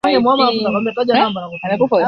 [0.03, 1.29] Katika moyo wa nchi Pass ya
[1.77, 1.91] Kirkstone